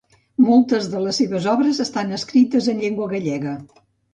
Moltes 0.45 0.87
de 0.93 1.01
les 1.07 1.19
seves 1.21 1.45
obres 1.53 1.81
estan 1.85 2.17
escrites 2.17 2.73
en 2.75 2.85
llengua 2.85 3.11
gallega. 3.13 3.57